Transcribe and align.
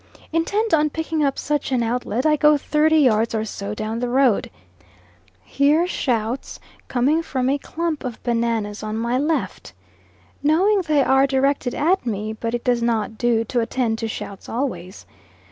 Intent 0.33 0.73
on 0.73 0.89
picking 0.89 1.23
up 1.23 1.37
such 1.37 1.71
an 1.71 1.83
outlet, 1.83 2.25
I 2.25 2.35
go 2.35 2.57
thirty 2.57 2.97
yards 2.97 3.35
or 3.35 3.45
so 3.45 3.75
down 3.75 3.99
the 3.99 4.09
road. 4.09 4.49
Hear 5.43 5.85
shouts 5.85 6.59
coming 6.87 7.21
from 7.21 7.47
a 7.51 7.59
clump 7.59 8.03
of 8.03 8.17
bananas 8.23 8.81
on 8.81 8.97
my 8.97 9.19
left. 9.19 9.73
Know 10.41 10.81
they 10.81 11.03
are 11.03 11.27
directed 11.27 11.75
at 11.75 12.03
me, 12.03 12.33
but 12.33 12.55
it 12.55 12.63
does 12.63 12.81
not 12.81 13.19
do 13.19 13.43
to 13.43 13.59
attend 13.59 13.99
to 13.99 14.07
shouts 14.07 14.49
always. 14.49 15.05